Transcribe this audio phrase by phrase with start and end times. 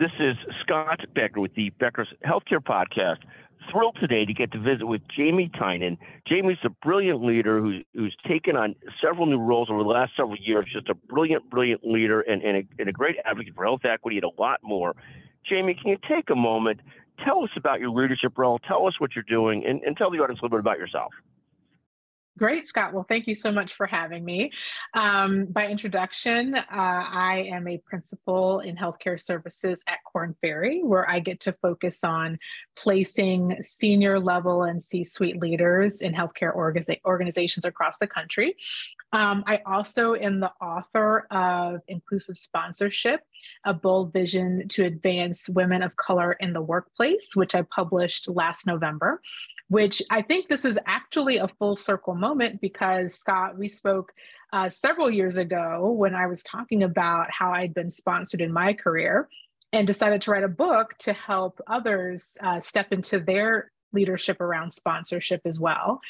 [0.00, 3.18] This is Scott Becker with the Becker's Healthcare Podcast.
[3.70, 5.98] Thrilled today to get to visit with Jamie Tynan.
[6.26, 8.74] Jamie's a brilliant leader who's, who's taken on
[9.04, 10.66] several new roles over the last several years.
[10.72, 14.16] Just a brilliant, brilliant leader and, and, a, and a great advocate for health equity
[14.16, 14.96] and a lot more.
[15.46, 16.80] Jamie, can you take a moment?
[17.22, 18.58] Tell us about your leadership role.
[18.58, 21.12] Tell us what you're doing, and, and tell the audience a little bit about yourself.
[22.40, 22.94] Great, Scott.
[22.94, 24.50] Well, thank you so much for having me.
[24.94, 31.08] Um, by introduction, uh, I am a principal in healthcare services at Korn Ferry, where
[31.08, 32.38] I get to focus on
[32.76, 38.56] placing senior level and C suite leaders in healthcare organiza- organizations across the country.
[39.12, 43.20] Um, I also am the author of Inclusive Sponsorship,
[43.66, 48.66] a bold vision to advance women of color in the workplace, which I published last
[48.66, 49.20] November
[49.70, 52.29] which I think this is actually a full circle moment
[52.60, 54.12] because Scott, we spoke
[54.52, 58.72] uh, several years ago when I was talking about how I'd been sponsored in my
[58.72, 59.28] career
[59.72, 64.72] and decided to write a book to help others uh, step into their leadership around
[64.72, 66.00] sponsorship as well.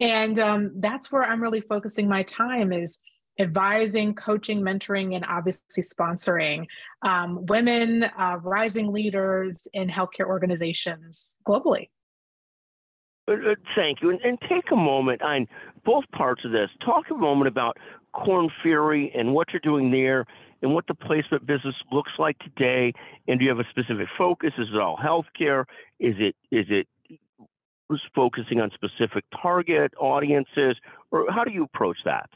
[0.00, 2.98] And um, that's where I'm really focusing my time is
[3.40, 6.66] advising, coaching, mentoring, and obviously sponsoring
[7.02, 11.88] um, women, uh, rising leaders in healthcare organizations globally.
[13.28, 14.10] Uh, uh, thank you.
[14.10, 15.46] And, and, take a moment on
[15.84, 16.70] both parts of this.
[16.84, 17.76] Talk a moment about
[18.12, 20.24] Korn Ferry and what you're doing there
[20.62, 22.92] and what the placement business looks like today.
[23.26, 24.52] And do you have a specific focus?
[24.58, 25.64] Is it all healthcare?
[26.00, 26.88] Is it is it
[28.14, 30.76] focusing on specific target audiences?
[31.10, 32.30] Or how do you approach that?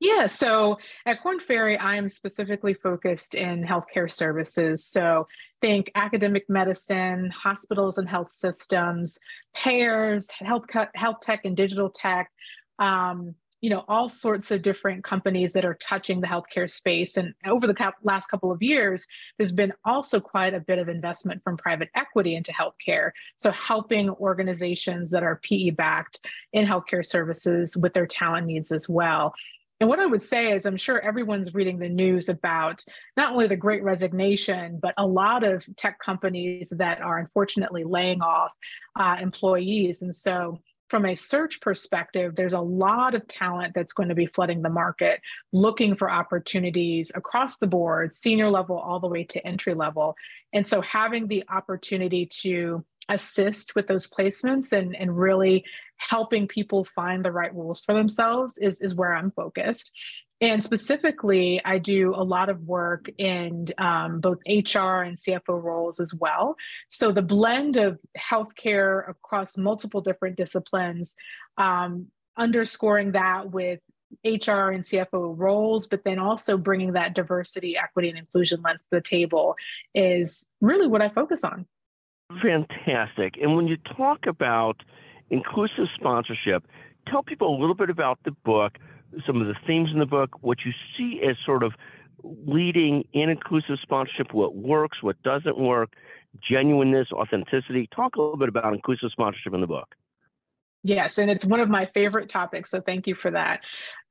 [0.00, 4.84] Yeah, so at Korn Ferry, I am specifically focused in healthcare services.
[4.84, 5.26] So
[5.60, 9.18] think academic medicine, hospitals and health systems,
[9.56, 12.30] payers, health, health tech and digital tech,
[12.78, 17.16] um, you know, all sorts of different companies that are touching the healthcare space.
[17.16, 19.04] And over the last couple of years,
[19.36, 23.10] there's been also quite a bit of investment from private equity into healthcare.
[23.36, 26.20] So helping organizations that are PE backed
[26.52, 29.34] in healthcare services with their talent needs as well.
[29.80, 32.84] And what I would say is, I'm sure everyone's reading the news about
[33.16, 38.20] not only the great resignation, but a lot of tech companies that are unfortunately laying
[38.20, 38.52] off
[38.98, 40.02] uh, employees.
[40.02, 44.26] And so, from a search perspective, there's a lot of talent that's going to be
[44.26, 45.20] flooding the market,
[45.52, 50.16] looking for opportunities across the board, senior level all the way to entry level.
[50.52, 55.64] And so, having the opportunity to assist with those placements and, and really
[55.96, 59.92] helping people find the right roles for themselves is, is where I'm focused.
[60.40, 65.98] And specifically, I do a lot of work in um, both HR and CFO roles
[65.98, 66.56] as well.
[66.88, 71.14] So the blend of healthcare across multiple different disciplines,
[71.56, 73.80] um, underscoring that with
[74.24, 78.88] HR and CFO roles, but then also bringing that diversity, equity, and inclusion lens to
[78.92, 79.56] the table
[79.92, 81.66] is really what I focus on.
[82.42, 83.34] Fantastic.
[83.40, 84.82] And when you talk about
[85.30, 86.64] inclusive sponsorship,
[87.06, 88.78] tell people a little bit about the book,
[89.26, 91.72] some of the themes in the book, what you see as sort of
[92.22, 95.90] leading in inclusive sponsorship, what works, what doesn't work,
[96.46, 97.88] genuineness, authenticity.
[97.94, 99.94] Talk a little bit about inclusive sponsorship in the book.
[100.82, 102.70] Yes, and it's one of my favorite topics.
[102.70, 103.60] So thank you for that.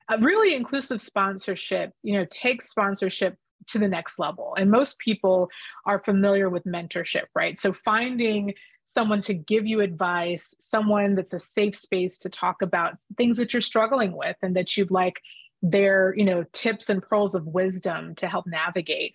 [0.10, 3.38] Uh, really, inclusive sponsorship, you know, takes sponsorship
[3.68, 4.56] to the next level.
[4.58, 5.50] And most people
[5.86, 7.60] are familiar with mentorship, right?
[7.60, 8.54] So finding
[8.86, 13.54] someone to give you advice, someone that's a safe space to talk about things that
[13.54, 15.22] you're struggling with and that you'd like
[15.62, 19.14] their, you know, tips and pearls of wisdom to help navigate.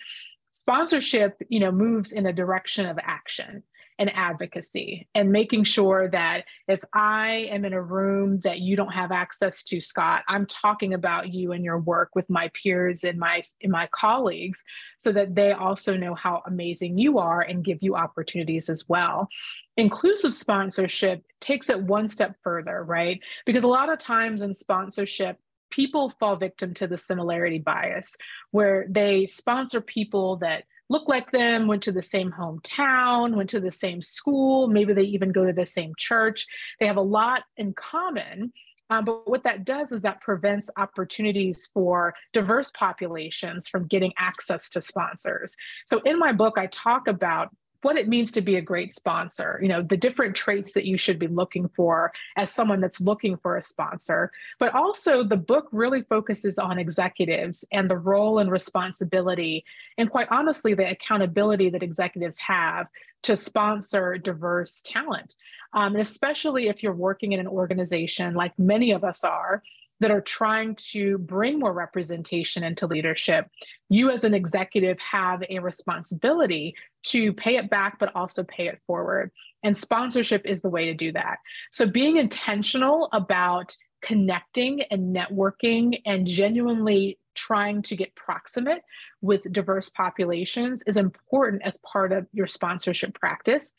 [0.50, 3.62] Sponsorship, you know, moves in a direction of action
[3.98, 8.92] and advocacy and making sure that if I am in a room that you don't
[8.92, 13.18] have access to, Scott, I'm talking about you and your work with my peers and
[13.18, 14.62] my and my colleagues
[14.98, 19.28] so that they also know how amazing you are and give you opportunities as well.
[19.76, 23.20] Inclusive sponsorship takes it one step further, right?
[23.46, 25.38] Because a lot of times in sponsorship,
[25.70, 28.14] people fall victim to the similarity bias
[28.50, 33.60] where they sponsor people that look like them, went to the same hometown, went to
[33.60, 36.46] the same school, maybe they even go to the same church.
[36.78, 38.52] They have a lot in common.
[38.90, 44.68] Um, but what that does is that prevents opportunities for diverse populations from getting access
[44.68, 45.56] to sponsors.
[45.86, 47.48] So in my book, I talk about
[47.82, 50.96] what it means to be a great sponsor, you know, the different traits that you
[50.96, 54.30] should be looking for as someone that's looking for a sponsor.
[54.58, 59.64] But also, the book really focuses on executives and the role and responsibility,
[59.98, 62.86] and quite honestly, the accountability that executives have
[63.22, 65.36] to sponsor diverse talent.
[65.74, 69.62] Um, and especially if you're working in an organization like many of us are,
[70.02, 73.46] that are trying to bring more representation into leadership,
[73.88, 78.80] you as an executive have a responsibility to pay it back, but also pay it
[78.86, 79.30] forward.
[79.62, 81.38] And sponsorship is the way to do that.
[81.70, 88.82] So being intentional about connecting and networking and genuinely trying to get proximate
[89.20, 93.72] with diverse populations is important as part of your sponsorship practice.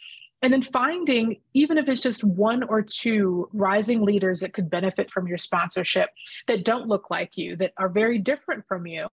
[0.43, 5.09] And then finding, even if it's just one or two rising leaders that could benefit
[5.09, 6.09] from your sponsorship
[6.49, 9.07] that don't look like you, that are very different from you,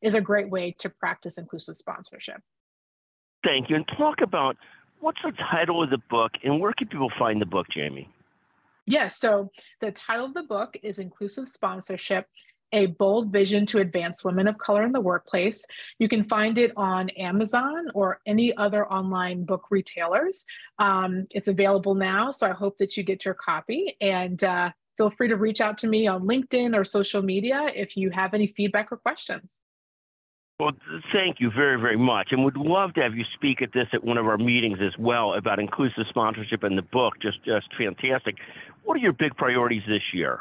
[0.00, 2.40] is a great way to practice inclusive sponsorship.
[3.42, 3.74] Thank you.
[3.74, 4.56] And talk about
[5.00, 8.08] what's the title of the book and where can people find the book, Jamie?
[8.86, 9.00] Yes.
[9.02, 9.50] Yeah, so
[9.80, 12.28] the title of the book is Inclusive Sponsorship
[12.72, 15.64] a bold vision to advance women of color in the workplace.
[15.98, 20.44] You can find it on Amazon or any other online book retailers.
[20.78, 23.96] Um, it's available now, so I hope that you get your copy.
[24.00, 27.96] And uh, feel free to reach out to me on LinkedIn or social media if
[27.96, 29.58] you have any feedback or questions.
[30.58, 30.72] Well,
[31.12, 32.28] thank you very, very much.
[32.30, 34.96] And would love to have you speak at this at one of our meetings as
[34.98, 37.14] well about inclusive sponsorship in the book.
[37.20, 38.36] Just, just fantastic.
[38.84, 40.40] What are your big priorities this year?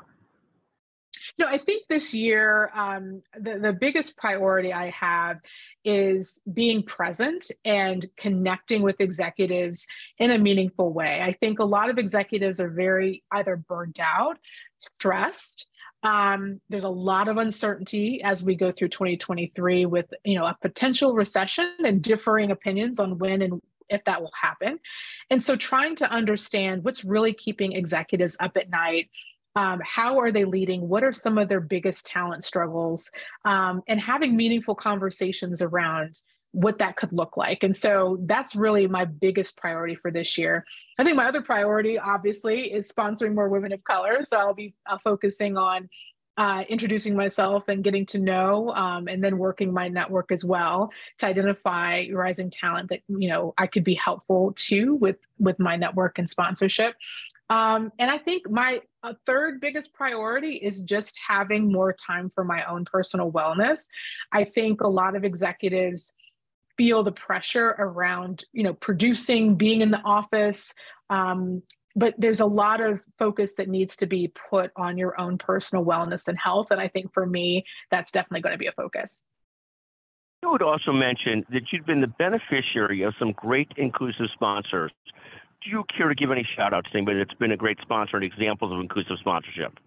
[1.38, 5.42] No, I think this year, um, the, the biggest priority I have
[5.84, 9.86] is being present and connecting with executives
[10.18, 11.22] in a meaningful way.
[11.22, 14.38] I think a lot of executives are very either burned out,
[14.78, 15.68] stressed,
[16.06, 20.56] um, there's a lot of uncertainty as we go through 2023 with you know a
[20.62, 23.60] potential recession and differing opinions on when and
[23.90, 24.80] if that will happen.
[25.32, 29.10] And so trying to understand what's really keeping executives up at night
[29.56, 30.88] um, how are they leading?
[30.88, 33.10] What are some of their biggest talent struggles?
[33.46, 36.22] Um, and having meaningful conversations around
[36.56, 37.64] what that could look like.
[37.64, 40.66] And so that's really my biggest priority for this year.
[40.98, 44.24] I think my other priority obviously is sponsoring more women of color.
[44.24, 45.90] So i'll be uh, focusing on
[46.38, 50.92] uh, introducing myself and getting to know um, and then working my network as well
[51.18, 55.78] to identify rising talent that you know i could be helpful to with with my
[55.78, 56.94] network and sponsorship
[57.50, 58.82] um, and I think my
[59.26, 63.82] third biggest priority is just having more time for my own personal wellness.
[64.32, 66.14] I think a lot of executives
[66.78, 70.74] feel the pressure around, you know, producing, being in the office.
[71.10, 71.62] Um,
[71.96, 75.86] but there's a lot of focus that needs to be put on your own personal
[75.86, 76.68] wellness and health.
[76.72, 79.22] And I think for me, that's definitely going to be a focus.
[80.44, 84.92] I would also mention that you've been the beneficiary of some great inclusive sponsors
[85.64, 88.18] do you care to give any shout outs to anybody that's been a great sponsor
[88.18, 89.80] and examples of inclusive sponsorship?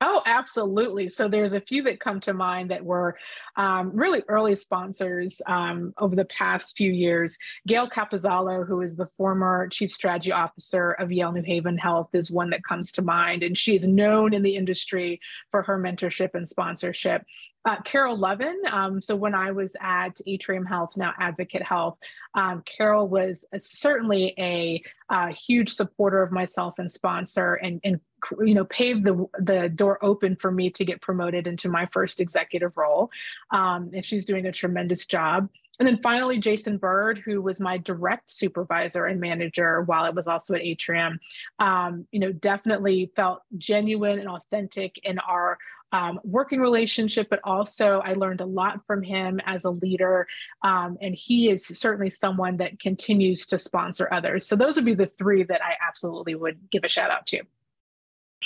[0.00, 1.08] Oh, absolutely.
[1.08, 3.16] So there's a few that come to mind that were
[3.56, 7.38] um, really early sponsors um, over the past few years.
[7.66, 12.30] Gail Capozzalo, who is the former chief strategy officer of Yale New Haven Health, is
[12.30, 13.42] one that comes to mind.
[13.42, 15.20] And she is known in the industry
[15.50, 17.24] for her mentorship and sponsorship.
[17.66, 18.60] Uh, Carol Lovin.
[18.70, 21.96] Um, so when I was at Atrium Health, now Advocate Health,
[22.34, 28.00] um, Carol was a, certainly a, a, huge supporter of myself and sponsor, and, and
[28.40, 32.20] you know paved the the door open for me to get promoted into my first
[32.20, 33.10] executive role.
[33.50, 35.48] Um, and she's doing a tremendous job.
[35.80, 40.28] And then finally, Jason Bird, who was my direct supervisor and manager while I was
[40.28, 41.18] also at Atrium,
[41.58, 45.58] um, you know, definitely felt genuine and authentic in our
[45.90, 50.26] um, working relationship, but also I learned a lot from him as a leader.
[50.62, 54.46] Um, and he is certainly someone that continues to sponsor others.
[54.46, 57.42] So those would be the three that I absolutely would give a shout out to.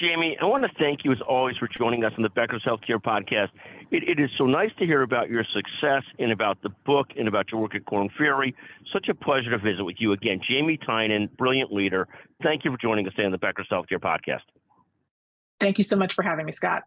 [0.00, 3.02] Jamie, I want to thank you as always for joining us on the Becker's Healthcare
[3.02, 3.48] Podcast.
[3.90, 7.26] It, it is so nice to hear about your success and about the book and
[7.26, 8.54] about your work at Korn Ferry.
[8.92, 10.40] Such a pleasure to visit with you again.
[10.48, 12.06] Jamie Tynan, brilliant leader.
[12.42, 14.42] Thank you for joining us today on the Becker's Healthcare Podcast.
[15.58, 16.84] Thank you so much for having me, Scott.